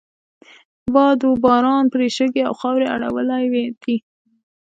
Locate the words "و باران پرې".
1.23-2.07